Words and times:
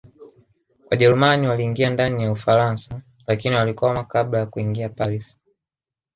Wajerumani 0.89 1.47
waliingia 1.47 1.89
ndani 1.89 2.23
ya 2.23 2.31
Ufaransa 2.31 3.01
lakini 3.27 3.55
walikwama 3.55 4.03
kabla 4.03 4.39
ya 4.39 4.45
kuingia 4.45 4.89
Paris 4.89 5.35